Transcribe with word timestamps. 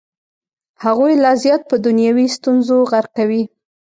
هغوی 0.83 1.13
لا 1.23 1.31
زیات 1.43 1.61
په 1.69 1.75
دنیوي 1.85 2.27
ستونزو 2.37 2.77
غرقوي. 2.91 3.43